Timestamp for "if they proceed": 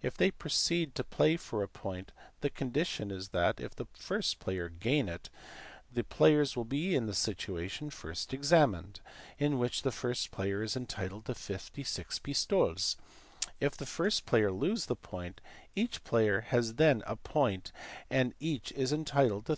0.00-0.94